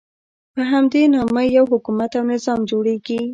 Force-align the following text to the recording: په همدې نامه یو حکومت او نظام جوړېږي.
په 0.53 0.61
همدې 0.71 1.03
نامه 1.15 1.43
یو 1.57 1.65
حکومت 1.73 2.11
او 2.17 2.23
نظام 2.33 2.59
جوړېږي. 2.69 3.21